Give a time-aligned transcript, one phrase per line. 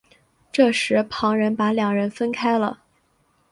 [0.51, 2.81] 这时旁人把两人分开了。